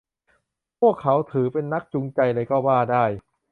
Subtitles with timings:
[0.79, 3.05] พวกเขาถือเป็นนักจูงใจเลยก็ว่าได้